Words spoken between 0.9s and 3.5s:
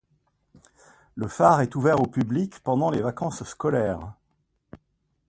Le phare est ouvert au public pendant les vacances